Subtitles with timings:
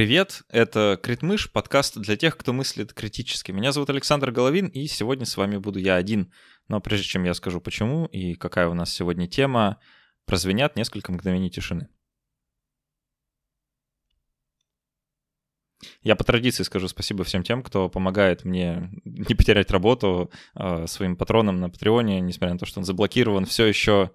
[0.00, 3.52] Привет, это Критмыш, подкаст для тех, кто мыслит критически.
[3.52, 6.32] Меня зовут Александр Головин, и сегодня с вами буду я один.
[6.68, 9.78] Но прежде чем я скажу почему и какая у нас сегодня тема,
[10.24, 11.88] прозвенят несколько мгновений тишины.
[16.00, 21.14] Я по традиции скажу спасибо всем тем, кто помогает мне не потерять работу э, своим
[21.14, 24.12] патронам на Патреоне, несмотря на то, что он заблокирован, все еще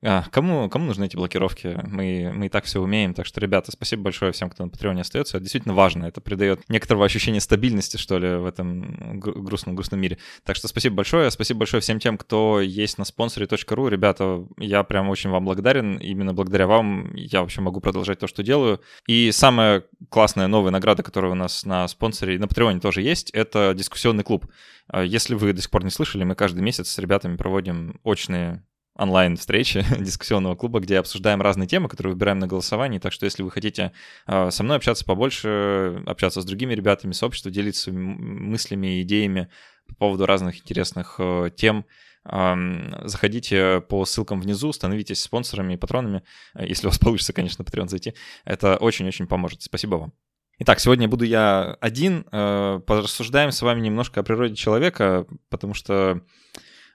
[0.00, 1.76] а, кому, кому нужны эти блокировки?
[1.84, 3.14] Мы, мы и так все умеем.
[3.14, 5.36] Так что, ребята, спасибо большое всем, кто на Патреоне остается.
[5.36, 6.04] Это действительно важно.
[6.04, 10.18] Это придает некоторого ощущения стабильности, что ли, в этом грустном, грустном мире.
[10.44, 11.32] Так что спасибо большое.
[11.32, 13.88] Спасибо большое всем тем, кто есть на спонсоре.ру.
[13.88, 15.96] Ребята, я прям очень вам благодарен.
[15.96, 18.80] Именно благодаря вам я вообще могу продолжать то, что делаю.
[19.08, 23.74] И самая классная новая награда, которая у нас на спонсоре, на Патреоне тоже есть, это
[23.74, 24.46] дискуссионный клуб.
[24.86, 28.62] А если вы до сих пор не слышали, мы каждый месяц с ребятами проводим очные
[28.98, 32.98] онлайн-встречи дискуссионного клуба, где обсуждаем разные темы, которые выбираем на голосовании.
[32.98, 33.92] Так что если вы хотите
[34.26, 39.48] а, со мной общаться побольше, общаться с другими ребятами, сообщество, делиться мыслями и идеями
[39.86, 41.86] по поводу разных интересных э, тем,
[42.24, 46.22] заходите по ссылкам внизу, становитесь спонсорами и патронами,
[46.54, 48.14] э, если у вас получится, конечно, Patreon зайти.
[48.44, 49.62] Это очень-очень поможет.
[49.62, 50.12] Спасибо вам.
[50.60, 52.26] Итак, сегодня буду я один.
[52.32, 56.22] Э, порассуждаем с вами немножко о природе человека, потому что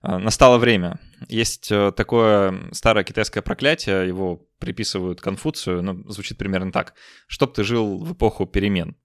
[0.04, 1.00] настало время.
[1.30, 6.94] Есть э, такое старое китайское проклятие, его приписывают Конфуцию, ну, звучит примерно так.
[7.28, 8.96] «Чтоб ты жил в эпоху перемен».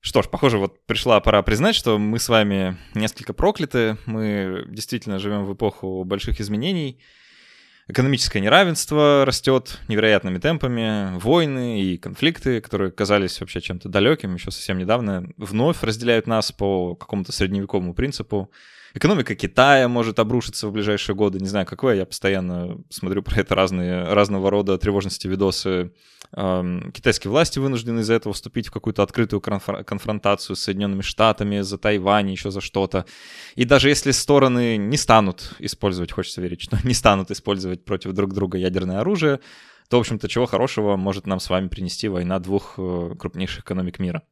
[0.00, 5.18] Что ж, похоже, вот пришла пора признать, что мы с вами несколько прокляты, мы действительно
[5.18, 7.00] живем в эпоху больших изменений,
[7.88, 14.78] экономическое неравенство растет невероятными темпами, войны и конфликты, которые казались вообще чем-то далеким еще совсем
[14.78, 18.52] недавно, вновь разделяют нас по какому-то средневековому принципу,
[18.96, 21.38] Экономика Китая может обрушиться в ближайшие годы.
[21.38, 21.96] Не знаю, какое.
[21.96, 25.92] Я постоянно смотрю про это разные, разного рода тревожности видосы.
[26.32, 31.76] Эм, китайские власти вынуждены из-за этого вступить в какую-то открытую конфронтацию с Соединенными Штатами, за
[31.76, 33.04] Тайвань, еще за что-то.
[33.54, 38.32] И даже если стороны не станут использовать, хочется верить, что не станут использовать против друг
[38.32, 39.40] друга ядерное оружие,
[39.90, 43.98] то, в общем-то, чего хорошего может нам с вами принести война двух э, крупнейших экономик
[43.98, 44.22] мира.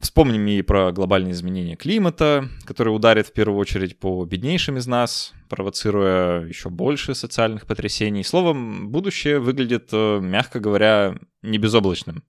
[0.00, 5.34] Вспомним и про глобальные изменения климата, которые ударят в первую очередь по беднейшим из нас,
[5.50, 8.24] провоцируя еще больше социальных потрясений.
[8.24, 12.24] Словом, будущее выглядит, э, мягко говоря, не безоблачным.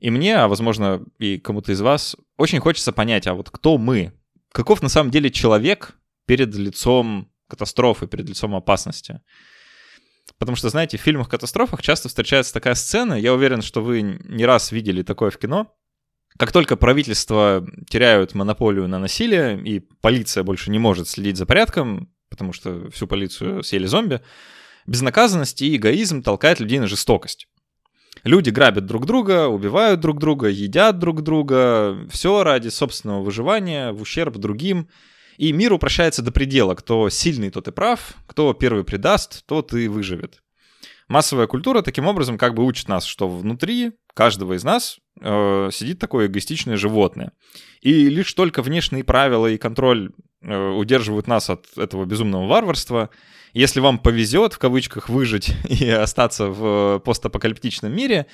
[0.00, 4.12] И мне, а возможно и кому-то из вас, очень хочется понять, а вот кто мы?
[4.50, 5.94] Каков на самом деле человек
[6.26, 9.20] перед лицом катастрофы, перед лицом опасности?
[10.38, 14.72] Потому что, знаете, в фильмах-катастрофах часто встречается такая сцена, я уверен, что вы не раз
[14.72, 15.72] видели такое в кино,
[16.38, 22.10] как только правительства теряют монополию на насилие, и полиция больше не может следить за порядком,
[22.30, 24.20] потому что всю полицию съели зомби,
[24.86, 27.46] безнаказанность и эгоизм толкают людей на жестокость.
[28.24, 34.00] Люди грабят друг друга, убивают друг друга, едят друг друга, все ради собственного выживания, в
[34.02, 34.88] ущерб другим.
[35.38, 36.74] И мир упрощается до предела.
[36.74, 40.42] Кто сильный, тот и прав, кто первый предаст, тот и выживет.
[41.08, 45.98] Массовая культура таким образом как бы учит нас, что внутри каждого из нас э, сидит
[45.98, 47.32] такое эгоистичное животное.
[47.80, 50.10] И лишь только внешние правила и контроль
[50.42, 53.10] э, удерживают нас от этого безумного варварства.
[53.52, 58.26] Если вам повезет, в кавычках, выжить и остаться в постапокалиптичном мире,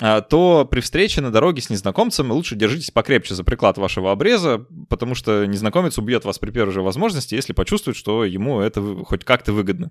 [0.00, 4.66] э, то при встрече на дороге с незнакомцем лучше держитесь покрепче за приклад вашего обреза,
[4.88, 9.24] потому что незнакомец убьет вас при первой же возможности, если почувствует, что ему это хоть
[9.24, 9.90] как-то выгодно.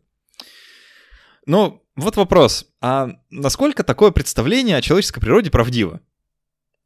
[1.45, 2.67] Но вот вопрос.
[2.81, 6.01] А насколько такое представление о человеческой природе правдиво?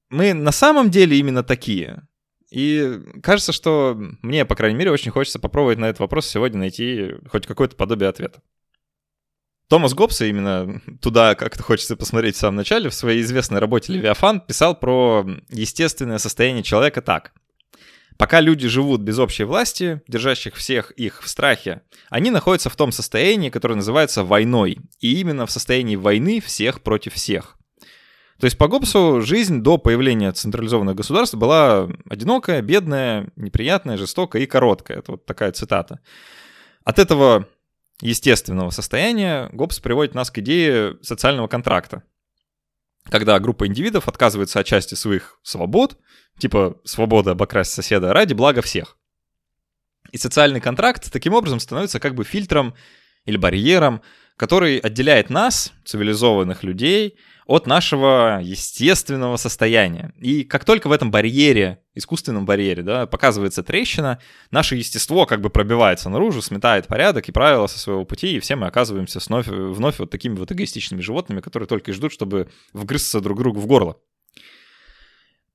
[0.09, 2.07] Мы на самом деле именно такие?
[2.49, 7.13] И кажется, что мне, по крайней мере, очень хочется попробовать на этот вопрос сегодня найти
[7.29, 8.41] хоть какое-то подобие ответа.
[9.67, 14.39] Томас Гоббс, именно туда как-то хочется посмотреть в самом начале, в своей известной работе «Левиафан»
[14.39, 17.33] писал про естественное состояние человека так.
[18.17, 22.91] Пока люди живут без общей власти, держащих всех их в страхе, они находятся в том
[22.91, 24.79] состоянии, которое называется войной.
[24.99, 27.57] И именно в состоянии войны всех против всех.
[28.39, 34.47] То есть по Гоббсу жизнь до появления централизованных государств была одинокая, бедная, неприятная, жестокая и
[34.47, 34.99] короткая.
[34.99, 35.99] Это вот такая цитата.
[36.83, 37.47] От этого
[38.01, 42.03] естественного состояния Гоббс приводит нас к идее социального контракта.
[43.05, 45.97] Когда группа индивидов отказывается от части своих свобод–
[46.39, 48.97] Типа свобода обокрасть соседа ради блага всех.
[50.11, 52.75] И социальный контракт таким образом становится как бы фильтром
[53.25, 54.01] или барьером,
[54.37, 60.13] который отделяет нас, цивилизованных людей, от нашего естественного состояния.
[60.19, 64.19] И как только в этом барьере, искусственном барьере, да, показывается трещина,
[64.49, 68.55] наше естество как бы пробивается наружу, сметает порядок и правила со своего пути, и все
[68.55, 73.19] мы оказываемся вновь, вновь вот такими вот эгоистичными животными, которые только и ждут, чтобы вгрызться
[73.19, 73.97] друг другу в горло.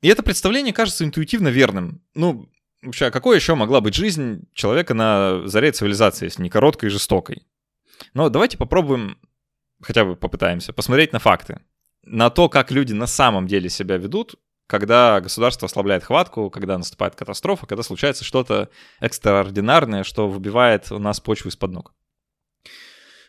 [0.00, 2.02] И это представление кажется интуитивно верным.
[2.14, 2.48] Ну,
[2.82, 6.92] вообще, а какой еще могла быть жизнь человека на заре цивилизации, если не короткой и
[6.92, 7.46] жестокой?
[8.14, 9.18] Но давайте попробуем,
[9.82, 11.60] хотя бы попытаемся, посмотреть на факты.
[12.04, 14.36] На то, как люди на самом деле себя ведут,
[14.68, 18.68] когда государство ослабляет хватку, когда наступает катастрофа, когда случается что-то
[19.00, 21.94] экстраординарное, что выбивает у нас почву из-под ног.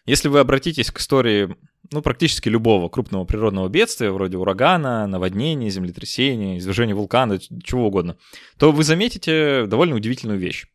[0.10, 1.56] Если вы обратитесь к истории
[1.92, 8.18] ну, практически любого крупного природного бедствия, вроде урагана, наводнения, землетрясения, извержения вулкана, чего угодно,
[8.58, 10.66] то вы заметите довольно удивительную вещь.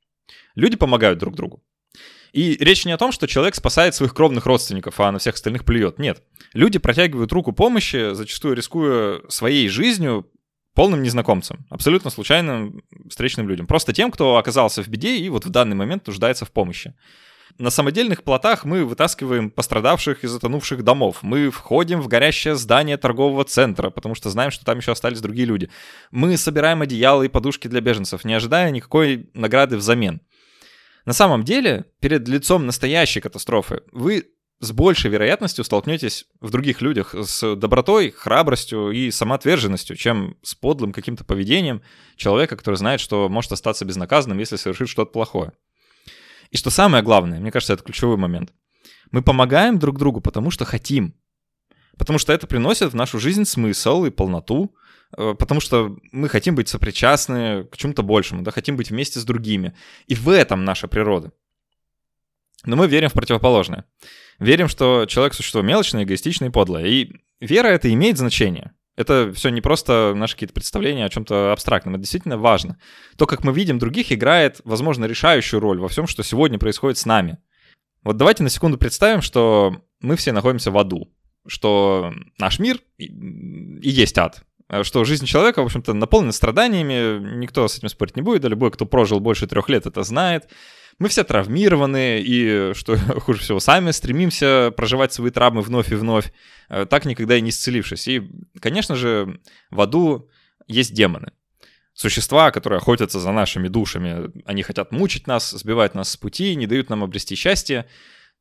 [0.55, 1.65] Люди помогают друг другу.
[2.33, 5.65] И речь не о том, что человек спасает своих кровных родственников, а на всех остальных
[5.65, 5.99] плюет.
[5.99, 6.23] Нет.
[6.53, 10.31] Люди протягивают руку помощи, зачастую рискуя своей жизнью
[10.75, 13.67] полным незнакомцам, абсолютно случайным встречным людям.
[13.67, 16.95] Просто тем, кто оказался в беде и вот в данный момент нуждается в помощи.
[17.57, 21.19] На самодельных плотах мы вытаскиваем пострадавших и затонувших домов.
[21.23, 25.47] Мы входим в горящее здание торгового центра, потому что знаем, что там еще остались другие
[25.47, 25.71] люди.
[26.11, 30.21] Мы собираем одеяла и подушки для беженцев, не ожидая никакой награды взамен.
[31.07, 37.15] На самом деле, перед лицом настоящей катастрофы вы с большей вероятностью столкнетесь в других людях
[37.15, 41.83] с добротой, храбростью и самоотверженностью, чем с подлым каким-то поведением
[42.17, 45.53] человека, который знает, что может остаться безнаказанным, если совершит что-то плохое.
[46.51, 48.53] И что самое главное, мне кажется, это ключевой момент.
[49.11, 51.15] Мы помогаем друг другу, потому что хотим.
[51.97, 54.75] Потому что это приносит в нашу жизнь смысл и полноту,
[55.17, 59.25] э, потому что мы хотим быть сопричастны к чему-то большему, да, хотим быть вместе с
[59.25, 59.75] другими.
[60.07, 61.33] И в этом наша природа.
[62.65, 63.85] Но мы верим в противоположное.
[64.39, 66.87] Верим, что человек существо мелочное, эгоистичное и подлое.
[66.87, 68.73] И вера это имеет значение.
[68.97, 72.79] Это все не просто наши какие-то представления о чем-то абстрактном, это действительно важно.
[73.17, 77.07] То, как мы видим других, играет, возможно, решающую роль во всем, что сегодня происходит с
[77.07, 77.39] нами.
[78.05, 81.13] Вот давайте на секунду представим, что мы все находимся в аду,
[81.47, 84.45] что наш мир и, и есть ад,
[84.83, 88.71] что жизнь человека, в общем-то, наполнена страданиями, никто с этим спорить не будет, да любой,
[88.71, 90.49] кто прожил больше трех лет, это знает
[90.99, 96.33] мы все травмированы, и, что хуже всего, сами стремимся проживать свои травмы вновь и вновь,
[96.69, 98.09] э, так никогда и не исцелившись.
[98.09, 98.31] И,
[98.61, 100.29] конечно же, в аду
[100.67, 101.33] есть демоны.
[101.93, 104.31] Существа, которые охотятся за нашими душами.
[104.45, 107.87] Они хотят мучить нас, сбивать нас с пути, не дают нам обрести счастье.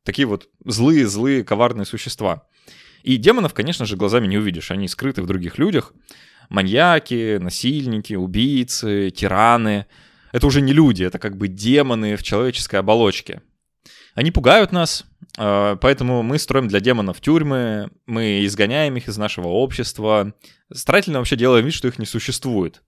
[0.02, 2.46] Такие вот злые-злые, коварные существа.
[3.04, 4.70] И демонов, конечно же, глазами не увидишь.
[4.70, 5.92] Они скрыты в других людях.
[6.48, 9.86] Маньяки, насильники, убийцы, тираны—
[10.34, 13.40] это уже не люди, это как бы демоны в человеческой оболочке.
[14.16, 15.04] Они пугают нас,
[15.38, 20.34] а, поэтому мы строим для демонов тюрьмы, мы изгоняем их из нашего общества,
[20.72, 22.82] старательно вообще делаем вид, что их не существует.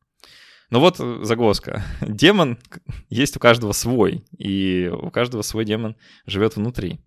[0.70, 1.84] Но вот загвоздка.
[2.00, 2.58] Демон
[3.10, 5.94] есть у каждого свой, и у каждого свой демон
[6.26, 6.99] живет внутри.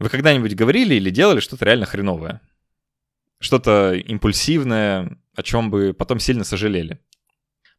[0.00, 2.40] Вы когда-нибудь говорили или делали что-то реально хреновое?
[3.38, 6.98] Что-то импульсивное, о чем бы потом сильно сожалели?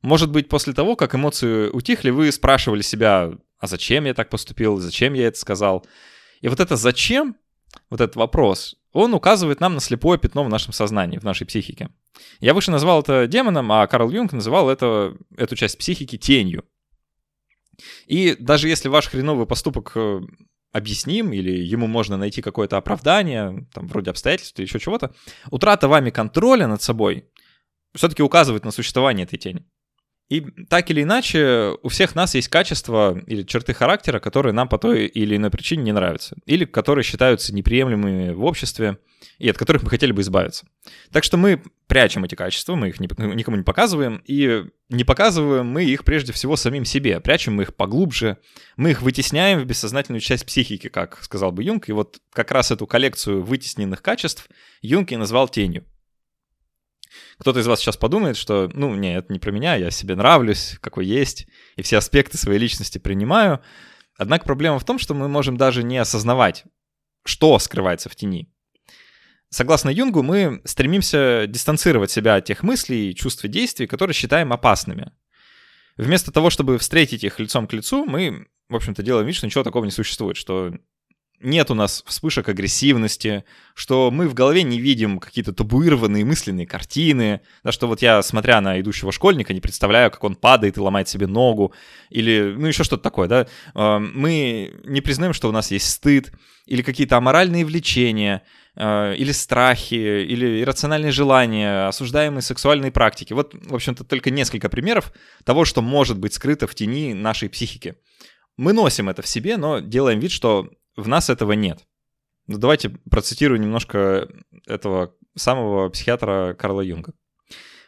[0.01, 4.77] Может быть, после того, как эмоции утихли, вы спрашивали себя, а зачем я так поступил,
[4.77, 5.86] зачем я это сказал?
[6.42, 7.36] И вот это «зачем»,
[7.89, 11.89] вот этот вопрос, он указывает нам на слепое пятно в нашем сознании, в нашей психике.
[12.39, 16.65] Я выше назвал это демоном, а Карл Юнг называл это, эту часть психики тенью.
[18.06, 20.21] И даже если ваш хреновый поступок э,
[20.71, 25.13] объясним, или ему можно найти какое-то оправдание, там, вроде обстоятельств или еще чего-то,
[25.50, 27.30] утрата вами контроля над собой
[27.96, 29.65] все-таки указывает на существование этой тени.
[30.31, 34.77] И так или иначе, у всех нас есть качества или черты характера, которые нам по
[34.77, 38.97] той или иной причине не нравятся, или которые считаются неприемлемыми в обществе,
[39.39, 40.65] и от которых мы хотели бы избавиться.
[41.11, 45.83] Так что мы прячем эти качества, мы их никому не показываем, и не показываем мы
[45.83, 48.38] их прежде всего самим себе, прячем мы их поглубже,
[48.77, 52.71] мы их вытесняем в бессознательную часть психики, как сказал бы Юнг, и вот как раз
[52.71, 54.47] эту коллекцию вытесненных качеств
[54.81, 55.83] Юнг и назвал тенью.
[57.38, 60.77] Кто-то из вас сейчас подумает, что, ну, не, это не про меня, я себе нравлюсь,
[60.82, 63.62] какой есть, и все аспекты своей личности принимаю.
[64.18, 66.65] Однако проблема в том, что мы можем даже не осознавать,
[67.25, 68.51] что скрывается в тени.
[69.50, 75.12] Согласно Юнгу, мы стремимся дистанцировать себя от тех мыслей, чувств и действий, которые считаем опасными.
[75.98, 79.65] Вместо того, чтобы встретить их лицом к лицу, мы, в общем-то, делаем вид, что ничего
[79.65, 80.74] такого не существует, что
[81.43, 83.43] нет у нас вспышек агрессивности,
[83.74, 88.62] что мы в голове не видим какие-то табуированные мысленные картины, да, что вот я, смотря
[88.62, 91.74] на идущего школьника, не представляю, как он падает и ломает себе ногу,
[92.10, 96.31] или, ну, еще что-то такое, да, а, мы не признаем, что у нас есть стыд,
[96.65, 98.43] или какие-то аморальные влечения,
[98.75, 103.33] э, или страхи, или иррациональные желания, осуждаемые сексуальные практики.
[103.33, 105.12] Вот, в общем-то, только несколько примеров
[105.43, 107.95] того, что может быть скрыто в тени нашей психики.
[108.57, 111.86] Мы носим это в себе, но делаем вид, что в нас этого нет.
[112.48, 114.27] Ну, давайте процитирую немножко
[114.65, 117.13] этого самого психиатра Карла Юнга.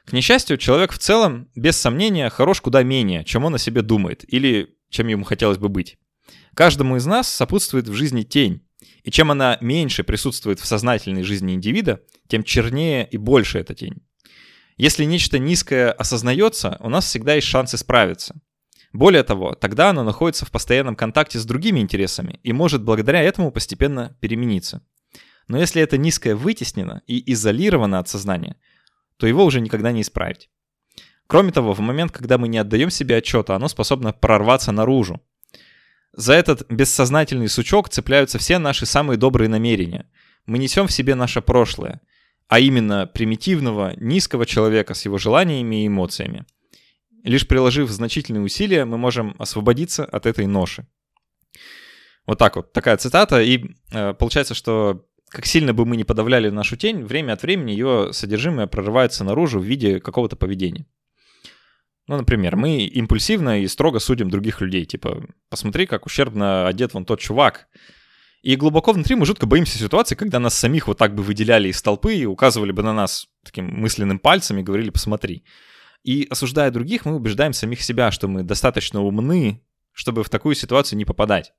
[0.05, 4.23] К несчастью, человек в целом, без сомнения, хорош куда менее, чем он о себе думает,
[4.31, 5.97] или чем ему хотелось бы быть.
[6.55, 8.65] Каждому из нас сопутствует в жизни тень,
[9.03, 14.03] и чем она меньше присутствует в сознательной жизни индивида, тем чернее и больше эта тень.
[14.77, 18.35] Если нечто низкое осознается, у нас всегда есть шанс исправиться.
[18.93, 23.51] Более того, тогда оно находится в постоянном контакте с другими интересами и может благодаря этому
[23.51, 24.83] постепенно перемениться.
[25.47, 28.55] Но если это низкое вытеснено и изолировано от сознания,
[29.17, 30.49] то его уже никогда не исправить.
[31.25, 35.21] Кроме того, в момент, когда мы не отдаем себе отчета, оно способно прорваться наружу.
[36.13, 40.07] За этот бессознательный сучок цепляются все наши самые добрые намерения.
[40.45, 42.01] Мы несем в себе наше прошлое,
[42.47, 46.45] а именно примитивного, низкого человека с его желаниями и эмоциями.
[47.23, 50.85] Лишь приложив значительные усилия, мы можем освободиться от этой ноши.
[52.25, 53.41] Вот так вот, такая цитата.
[53.41, 57.71] И э, получается, что как сильно бы мы не подавляли нашу тень, время от времени
[57.71, 60.85] ее содержимое прорывается наружу в виде какого-то поведения.
[62.07, 64.85] Ну, например, мы импульсивно и строго судим других людей.
[64.85, 67.67] Типа, посмотри, как ущербно одет вон тот чувак.
[68.41, 71.81] И глубоко внутри мы жутко боимся ситуации, когда нас самих вот так бы выделяли из
[71.81, 75.45] толпы и указывали бы на нас таким мысленным пальцем и говорили «посмотри».
[76.03, 79.61] И осуждая других, мы убеждаем самих себя, что мы достаточно умны,
[79.93, 81.53] чтобы в такую ситуацию не попадать.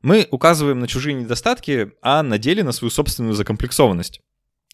[0.00, 4.20] Мы указываем на чужие недостатки, а на деле на свою собственную закомплексованность.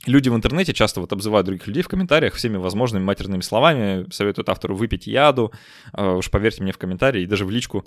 [0.06, 4.50] Люди в интернете часто вот обзывают других людей в комментариях всеми возможными матерными словами, советуют
[4.50, 5.52] автору выпить яду,
[5.94, 7.86] uh, уж поверьте мне в комментарии, и даже в личку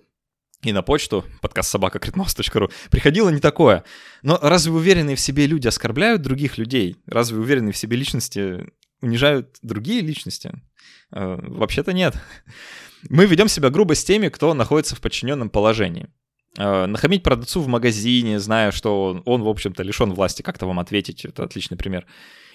[0.64, 3.84] и на почту, подкаст собака приходило не такое.
[4.24, 6.98] Но разве уверенные в себе люди оскорбляют других людей?
[7.06, 8.66] Разве уверенные в себе личности
[9.02, 10.62] унижают другие личности?
[11.14, 12.16] Uh, вообще-то нет.
[13.10, 16.10] Мы ведем себя грубо с теми, кто находится в подчиненном положении.
[16.58, 20.80] Э, нахамить продавцу в магазине, зная, что он, он в общем-то, лишен власти, как-то вам
[20.80, 22.06] ответить, это отличный пример.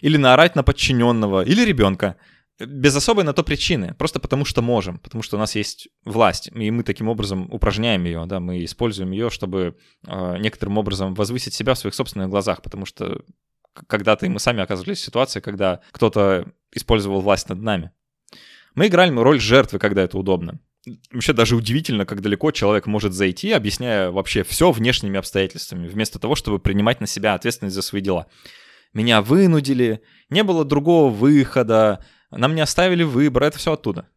[0.01, 2.17] Или наорать на подчиненного, или ребенка.
[2.59, 6.51] Без особой на то причины, просто потому что можем, потому что у нас есть власть,
[6.53, 11.55] и мы таким образом упражняем ее, да, мы используем ее, чтобы э, некоторым образом возвысить
[11.55, 13.23] себя в своих собственных глазах, потому что
[13.87, 17.91] когда-то и мы сами оказывались в ситуации, когда кто-то использовал власть над нами.
[18.75, 20.59] Мы играли роль жертвы, когда это удобно
[21.13, 26.35] вообще даже удивительно, как далеко человек может зайти, объясняя вообще все внешними обстоятельствами, вместо того,
[26.35, 28.27] чтобы принимать на себя ответственность за свои дела.
[28.93, 34.09] Меня вынудили, не было другого выхода, нам не оставили выбора, это все оттуда.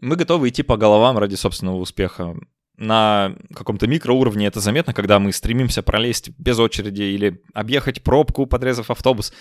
[0.00, 2.36] Мы готовы идти по головам ради собственного успеха.
[2.76, 8.90] На каком-то микроуровне это заметно, когда мы стремимся пролезть без очереди или объехать пробку, подрезав
[8.90, 9.32] автобус.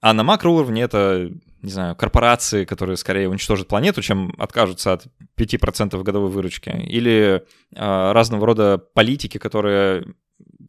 [0.00, 1.30] А на макроуровне это,
[1.62, 5.06] не знаю, корпорации, которые скорее уничтожат планету, чем откажутся от
[5.38, 6.68] 5% годовой выручки.
[6.68, 10.04] Или э, разного рода политики, которые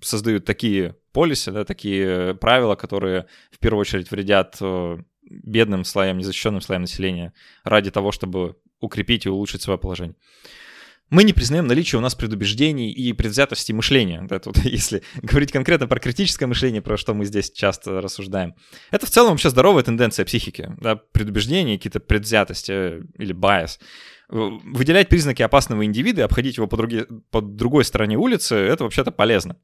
[0.01, 6.61] создают такие полисы, да, такие правила, которые в первую очередь вредят э, бедным слоям, незащищенным
[6.61, 7.33] слоям населения
[7.63, 10.15] ради того, чтобы укрепить и улучшить свое положение
[11.09, 14.25] мы не признаем наличие у нас предубеждений и предвзятости мышления.
[14.29, 18.55] Это вот, если говорить конкретно про критическое мышление, про что мы здесь часто рассуждаем.
[18.91, 20.71] Это в целом вообще здоровая тенденция психики.
[20.79, 20.95] Да?
[20.95, 23.79] Предубеждения, какие-то предвзятости э, или байс.
[24.27, 29.57] Выделять признаки опасного индивида обходить его по, други, по другой стороне улицы— это вообще-то полезно.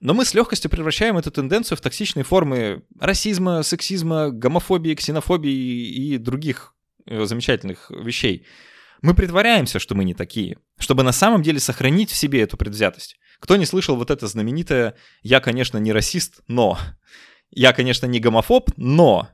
[0.00, 6.18] Но мы с легкостью превращаем эту тенденцию в токсичные формы расизма, сексизма, гомофобии, ксенофобии и
[6.18, 6.74] других
[7.06, 8.46] э, замечательных вещей.
[9.02, 13.16] Мы притворяемся, что мы не такие, чтобы на самом деле сохранить в себе эту предвзятость.
[13.38, 16.78] Кто не слышал вот это знаменитое «я, конечно, не расист, но...»
[17.50, 19.28] «Я, конечно, не гомофоб, но...»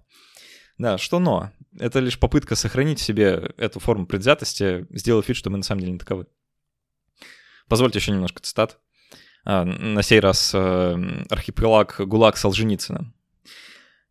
[0.79, 1.53] Да, что но?
[1.79, 5.81] Это лишь попытка сохранить в себе эту форму предвзятости, сделав вид, что мы на самом
[5.81, 6.27] деле не таковы.
[7.69, 8.79] Позвольте еще немножко цитат.
[9.45, 13.13] А, на сей раз э, архипелаг ГУЛАГ Солженицына.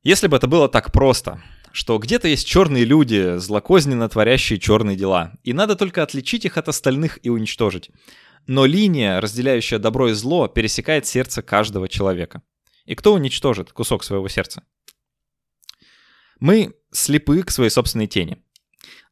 [0.03, 1.41] Если бы это было так просто,
[1.75, 6.70] что где-то есть черные люди, злокозненно творящие черные дела, и надо только отличить их от
[6.70, 7.91] остальных и уничтожить.
[8.48, 12.41] Но линия, разделяющая добро и зло, пересекает сердце каждого человека.
[12.86, 14.63] И кто уничтожит кусок своего сердца?
[16.39, 18.41] Мы слепы к своей собственной тени.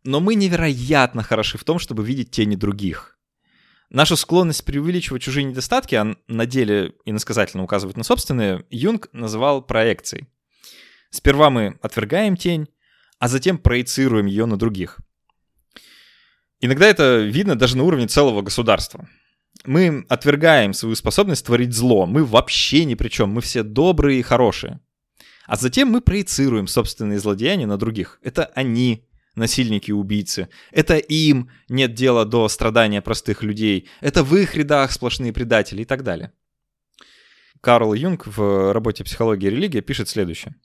[0.06, 3.20] Но мы невероятно хороши в том, чтобы видеть тени других.
[3.90, 10.28] Нашу склонность преувеличивать чужие недостатки, а на деле иносказательно указывать на собственные, Юнг называл проекцией.
[11.14, 12.68] Сперва мы отвергаем тень,
[13.20, 15.00] а затем проецируем ее на других.
[16.60, 19.08] Иногда это видно даже на уровне целого государства.
[19.64, 22.08] Мы отвергаем свою способность творить зло.
[22.08, 23.30] Мы вообще ни при чем.
[23.30, 24.80] Мы все добрые и хорошие.
[25.46, 28.20] А затем мы проецируем собственные злодеяния на других.
[28.24, 30.50] Это они насильники и убийцы.
[30.72, 33.88] Это им нет дела до страдания простых людей.
[34.02, 36.34] Это в их рядах сплошные предатели и так далее.
[37.62, 40.56] Карл Юнг в работе «Психология и религия» пишет следующее.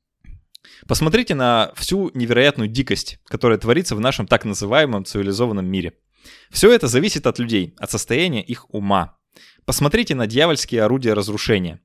[0.86, 5.94] Посмотрите на всю невероятную дикость, которая творится в нашем так называемом цивилизованном мире.
[6.50, 9.18] Все это зависит от людей, от состояния их ума.
[9.64, 11.80] Посмотрите на дьявольские орудия разрушения.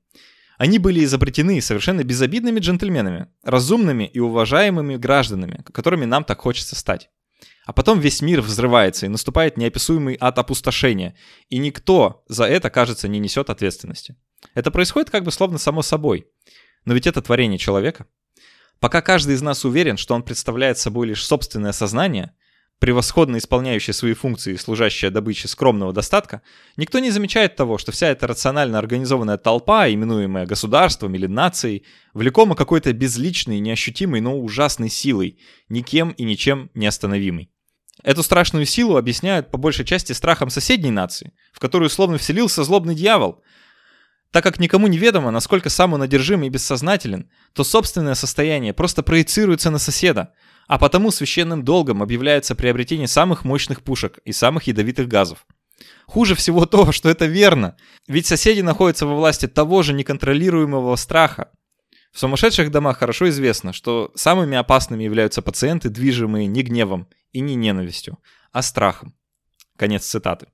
[0.56, 7.10] Они были изобретены совершенно безобидными джентльменами, разумными и уважаемыми гражданами, которыми нам так хочется стать.
[7.66, 11.16] А потом весь мир взрывается и наступает неописуемый ад опустошения,
[11.48, 14.16] и никто за это, кажется, не несет ответственности.
[14.54, 16.26] Это происходит как бы словно само собой.
[16.84, 18.06] Но ведь это творение человека.
[18.80, 22.32] Пока каждый из нас уверен, что он представляет собой лишь собственное сознание,
[22.78, 26.42] превосходно исполняющее свои функции, служащее добыче скромного достатка,
[26.76, 32.56] никто не замечает того, что вся эта рационально организованная толпа, именуемая государством или нацией, влекома
[32.56, 35.38] какой-то безличной, неощутимой, но ужасной силой,
[35.68, 37.50] никем и ничем не остановимой.
[38.02, 42.94] Эту страшную силу объясняют по большей части страхом соседней нации, в которую словно вселился злобный
[42.94, 43.42] дьявол–
[44.34, 49.04] так как никому не ведомо, насколько сам он одержим и бессознателен, то собственное состояние просто
[49.04, 50.32] проецируется на соседа,
[50.66, 55.46] а потому священным долгом объявляется приобретение самых мощных пушек и самых ядовитых газов.
[56.06, 57.76] Хуже всего то, что это верно,
[58.08, 61.52] ведь соседи находятся во власти того же неконтролируемого страха.
[62.10, 67.54] В сумасшедших домах хорошо известно, что самыми опасными являются пациенты, движимые не гневом и не
[67.54, 68.18] ненавистью,
[68.50, 69.14] а страхом.
[69.76, 70.48] Конец цитаты.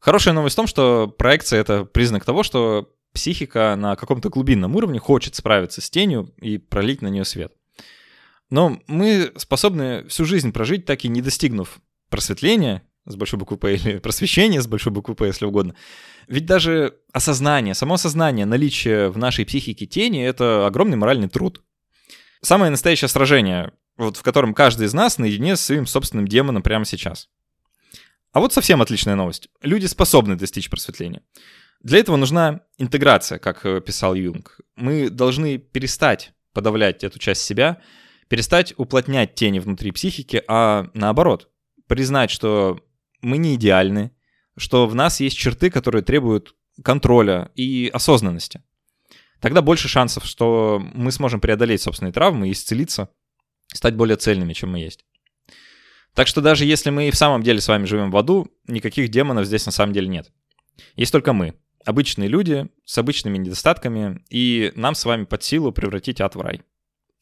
[0.00, 4.98] Хорошая новость в том, что проекция— это признак того, что психика на каком-то глубинном уровне
[4.98, 7.52] хочет справиться с тенью и пролить на нее свет.
[8.48, 13.74] Но мы способны всю жизнь прожить, так и не достигнув просветления с большой буквы П
[13.74, 15.74] или просвещения с большой буквы П, если угодно.
[16.28, 21.62] Ведь даже осознание, само осознание наличия в нашей психике тени— это огромный моральный труд.
[22.40, 26.84] Самое настоящее сражение, вот в котором каждый из нас наедине с своим собственным демоном прямо
[26.86, 27.28] сейчас.
[28.32, 29.48] А вот совсем отличная новость.
[29.60, 31.22] Люди способны достичь просветления.
[31.82, 34.60] Для этого нужна интеграция, как э, писал Юнг.
[34.76, 37.80] Мы должны перестать подавлять эту часть себя,
[38.28, 41.48] перестать уплотнять тени внутри психики, а наоборот,
[41.86, 42.80] признать, что
[43.22, 44.12] мы не идеальны,
[44.56, 48.62] что в нас есть черты, которые требуют контроля и осознанности.
[49.40, 53.08] Тогда больше шансов, что мы сможем преодолеть собственные травмы и исцелиться,
[53.72, 55.04] стать более цельными, чем мы есть.
[56.14, 59.10] Так что даже если мы и в самом деле с вами живем в аду, никаких
[59.10, 60.32] демонов здесь на самом деле нет.
[60.96, 66.20] Есть только мы, обычные люди с обычными недостатками, и нам с вами под силу превратить
[66.20, 66.62] ад в рай.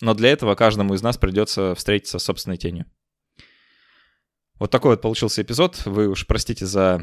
[0.01, 2.87] Но для этого каждому из нас придется встретиться с собственной тенью.
[4.59, 5.83] Вот такой вот получился эпизод.
[5.87, 7.03] Вы уж простите за,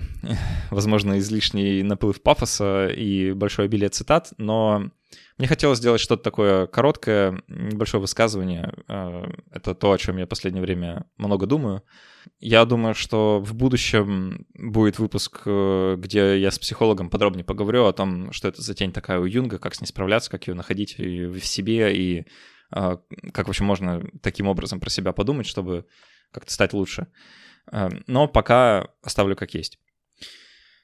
[0.71, 4.91] возможно, излишний наплыв пафоса и большое обилие цитат, но
[5.37, 8.73] мне хотелось сделать что-то такое короткое, небольшое высказывание.
[8.87, 11.83] Э, это то, о чем я в последнее время много думаю.
[12.39, 17.93] Я думаю, что в будущем будет выпуск, э, где я с психологом подробнее поговорю о
[17.93, 20.97] том, что это за тень такая у Юнга, как с ней справляться, как ее находить
[20.97, 22.25] в себе и
[22.71, 22.97] э,
[23.33, 25.85] как вообще можно таким образом про себя подумать, чтобы
[26.35, 27.07] как-то стать лучше.
[28.07, 29.79] Но пока оставлю как есть.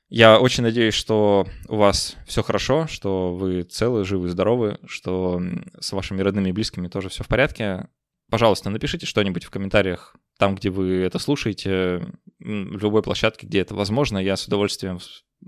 [0.10, 5.42] Я очень надеюсь, что у вас все хорошо, что вы целы, живы, здоровы, что
[5.80, 7.88] с вашими родными и близкими тоже все в порядке.
[8.30, 12.08] Пожалуйста, напишите что-нибудь в комментариях там, где вы это слушаете,
[12.40, 14.18] в любой площадке, где это возможно.
[14.18, 15.00] Я с удовольствием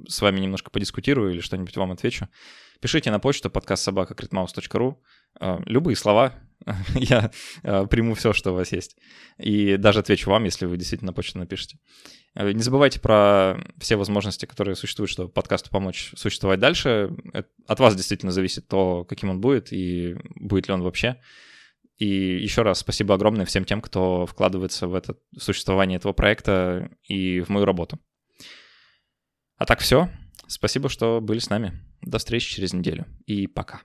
[0.08, 2.28] с вами немножко подискутирую или что-нибудь вам отвечу.
[2.80, 4.16] Пишите на почту подкаст собака
[5.40, 6.34] Любые слова,
[6.96, 7.32] я
[7.64, 8.98] а, приму все, что у вас есть.
[9.38, 11.78] И даже отвечу вам, если вы действительно на почту напишите.
[12.36, 17.12] Э, не забывайте про все возможности, которые существуют, чтобы подкасту помочь существовать дальше.
[17.68, 21.20] От вас действительно зависит то, каким он будет и будет ли он вообще.
[21.98, 27.42] И еще раз спасибо огромное всем тем, кто вкладывается в это существование этого проекта и
[27.42, 28.00] в мою работу.
[29.58, 30.10] А так все.
[30.48, 31.74] Спасибо, что были с нами.
[32.02, 33.06] До встречи через неделю.
[33.26, 33.82] И пока.